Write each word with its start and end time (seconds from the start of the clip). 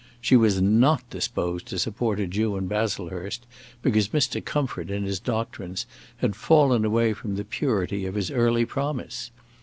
She 0.19 0.35
was 0.35 0.59
not 0.59 1.07
disposed 1.11 1.67
to 1.67 1.77
support 1.77 2.19
a 2.19 2.25
Jew 2.25 2.57
in 2.57 2.65
Baslehurst 2.67 3.45
because 3.83 4.07
Mr. 4.09 4.43
Comfort, 4.43 4.89
in 4.89 5.03
his 5.03 5.19
doctrines, 5.19 5.85
had 6.17 6.35
fallen 6.35 6.83
away 6.83 7.13
from 7.13 7.35
the 7.35 7.45
purity 7.45 8.07
of 8.07 8.15
his 8.15 8.31
early 8.31 8.65
promise. 8.65 9.29